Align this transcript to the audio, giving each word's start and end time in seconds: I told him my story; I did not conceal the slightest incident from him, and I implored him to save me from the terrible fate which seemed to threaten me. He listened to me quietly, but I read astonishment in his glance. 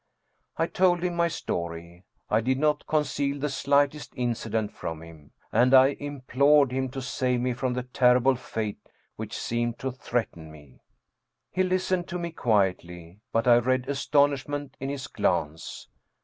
I 0.57 0.65
told 0.65 1.03
him 1.03 1.13
my 1.15 1.27
story; 1.27 2.05
I 2.27 2.41
did 2.41 2.57
not 2.57 2.87
conceal 2.87 3.37
the 3.37 3.49
slightest 3.51 4.13
incident 4.15 4.71
from 4.73 5.03
him, 5.03 5.29
and 5.51 5.75
I 5.75 5.89
implored 5.89 6.71
him 6.71 6.89
to 6.89 7.03
save 7.03 7.39
me 7.41 7.53
from 7.53 7.75
the 7.75 7.83
terrible 7.83 8.33
fate 8.33 8.89
which 9.15 9.37
seemed 9.37 9.77
to 9.77 9.91
threaten 9.91 10.51
me. 10.51 10.79
He 11.51 11.61
listened 11.61 12.07
to 12.07 12.17
me 12.17 12.31
quietly, 12.31 13.19
but 13.31 13.47
I 13.47 13.57
read 13.59 13.87
astonishment 13.87 14.75
in 14.79 14.89
his 14.89 15.05
glance. 15.05 15.87